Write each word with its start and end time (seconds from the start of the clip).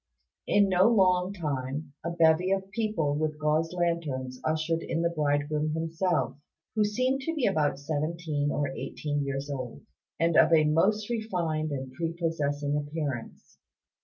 In 0.47 0.67
no 0.67 0.87
long 0.87 1.31
time, 1.31 1.93
a 2.03 2.09
bevy 2.09 2.51
of 2.51 2.71
people 2.71 3.13
with 3.13 3.37
gauze 3.37 3.71
lanterns 3.71 4.41
ushered 4.43 4.81
in 4.81 5.03
the 5.03 5.11
bridegroom 5.11 5.75
himself, 5.75 6.35
who 6.73 6.83
seemed 6.83 7.21
to 7.21 7.35
be 7.35 7.45
about 7.45 7.77
seventeen 7.77 8.49
or 8.51 8.69
eighteen 8.69 9.23
years 9.23 9.47
old, 9.47 9.83
and 10.19 10.35
of 10.37 10.51
a 10.53 10.63
most 10.63 11.07
refined 11.11 11.69
and 11.71 11.91
prepossessing 11.93 12.75
appearance. 12.77 13.59